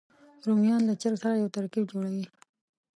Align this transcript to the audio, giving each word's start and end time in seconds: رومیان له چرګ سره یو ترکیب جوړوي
رومیان 0.45 0.81
له 0.85 0.93
چرګ 1.01 1.15
سره 1.23 1.33
یو 1.41 1.53
ترکیب 1.55 1.83
جوړوي 1.91 2.25